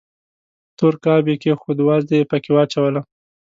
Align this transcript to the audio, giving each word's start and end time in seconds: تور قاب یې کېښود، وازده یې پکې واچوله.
تور 0.77 0.93
قاب 1.03 1.23
یې 1.29 1.35
کېښود، 1.41 1.77
وازده 1.81 2.13
یې 2.19 2.27
پکې 2.31 2.51
واچوله. 2.53 3.01